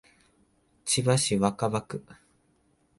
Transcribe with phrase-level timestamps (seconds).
[0.83, 2.03] 千葉市若葉区